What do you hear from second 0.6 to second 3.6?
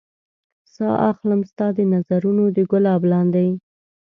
ساه اخلم ستا د نظرونو د ګلاب لاندې